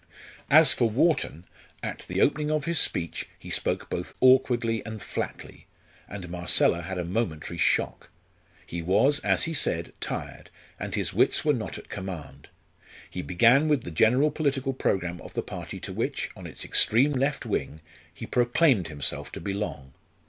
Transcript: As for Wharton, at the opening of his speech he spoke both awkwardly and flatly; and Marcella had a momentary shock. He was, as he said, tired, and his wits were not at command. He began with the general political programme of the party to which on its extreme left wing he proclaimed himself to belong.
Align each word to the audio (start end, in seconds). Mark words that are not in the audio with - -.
As 0.49 0.73
for 0.73 0.89
Wharton, 0.89 1.43
at 1.83 1.99
the 2.07 2.21
opening 2.21 2.49
of 2.49 2.65
his 2.65 2.79
speech 2.79 3.29
he 3.37 3.51
spoke 3.51 3.87
both 3.87 4.15
awkwardly 4.19 4.83
and 4.83 4.99
flatly; 4.99 5.67
and 6.07 6.27
Marcella 6.27 6.81
had 6.81 6.97
a 6.97 7.05
momentary 7.05 7.59
shock. 7.59 8.09
He 8.65 8.81
was, 8.81 9.19
as 9.19 9.43
he 9.43 9.53
said, 9.53 9.93
tired, 10.01 10.49
and 10.79 10.95
his 10.95 11.13
wits 11.13 11.45
were 11.45 11.53
not 11.53 11.77
at 11.77 11.87
command. 11.89 12.49
He 13.11 13.21
began 13.21 13.67
with 13.67 13.83
the 13.83 13.91
general 13.91 14.31
political 14.31 14.73
programme 14.73 15.21
of 15.21 15.35
the 15.35 15.43
party 15.43 15.79
to 15.81 15.93
which 15.93 16.31
on 16.35 16.47
its 16.47 16.65
extreme 16.65 17.13
left 17.13 17.45
wing 17.45 17.81
he 18.11 18.25
proclaimed 18.25 18.87
himself 18.87 19.31
to 19.33 19.39
belong. 19.39 19.93